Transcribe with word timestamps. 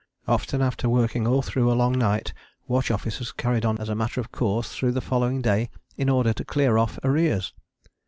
Often 0.27 0.63
after 0.63 0.89
working 0.89 1.27
all 1.27 1.43
through 1.43 1.71
a 1.71 1.77
long 1.77 1.91
night 1.95 2.33
watch 2.67 2.89
officers 2.89 3.31
carried 3.31 3.63
on 3.65 3.77
as 3.77 3.87
a 3.87 3.93
matter 3.93 4.19
of 4.19 4.31
course 4.31 4.73
through 4.73 4.93
the 4.93 4.99
following 4.99 5.43
day 5.43 5.69
in 5.95 6.09
order 6.09 6.33
to 6.33 6.43
clear 6.43 6.75
off 6.75 6.97
arrears. 7.03 7.53